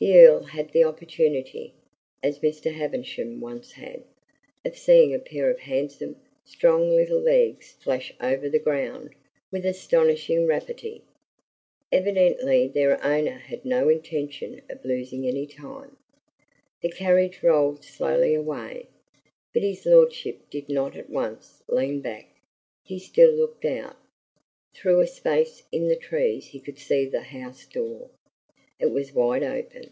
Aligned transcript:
The 0.00 0.18
Earl 0.18 0.42
had 0.42 0.72
the 0.72 0.84
opportunity 0.84 1.72
as 2.22 2.40
Mr. 2.40 2.70
Havisham 2.70 3.40
once 3.40 3.72
had 3.72 4.04
of 4.62 4.76
seeing 4.76 5.14
a 5.14 5.18
pair 5.18 5.48
of 5.48 5.60
handsome, 5.60 6.16
strong 6.44 6.90
little 6.90 7.20
legs 7.20 7.72
flash 7.80 8.12
over 8.20 8.50
the 8.50 8.58
ground 8.58 9.14
with 9.50 9.64
astonishing 9.64 10.46
rapidity. 10.46 11.04
Evidently 11.90 12.68
their 12.68 13.02
owner 13.02 13.38
had 13.38 13.64
no 13.64 13.88
intention 13.88 14.60
of 14.68 14.84
losing 14.84 15.26
any 15.26 15.46
time. 15.46 15.96
The 16.82 16.90
carriage 16.90 17.42
rolled 17.42 17.82
slowly 17.82 18.34
away, 18.34 18.88
but 19.54 19.62
his 19.62 19.86
lordship 19.86 20.50
did 20.50 20.68
not 20.68 20.98
at 20.98 21.08
once 21.08 21.62
lean 21.66 22.02
back; 22.02 22.26
he 22.84 22.98
still 22.98 23.32
looked 23.32 23.64
out. 23.64 23.96
Through 24.74 25.00
a 25.00 25.06
space 25.06 25.62
in 25.72 25.88
the 25.88 25.96
trees 25.96 26.48
he 26.48 26.60
could 26.60 26.78
see 26.78 27.06
the 27.06 27.22
house 27.22 27.64
door; 27.64 28.10
it 28.80 28.90
was 28.90 29.14
wide 29.14 29.44
open. 29.44 29.88